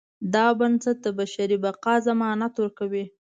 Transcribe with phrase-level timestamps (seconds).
[0.33, 3.05] دا بنسټ د بشري بقا ضمانت ورکوي.